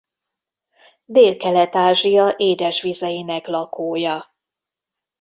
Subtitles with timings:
[1.05, 4.35] Délkelet-Ázsia édesvizeinek lakója.